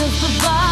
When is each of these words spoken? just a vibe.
just 0.00 0.22
a 0.22 0.26
vibe. 0.40 0.69